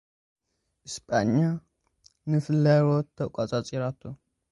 [0.93, 1.33] ስጳኛ፡
[2.29, 4.01] ንፍሎሪዳ ተቖጻጸረታ።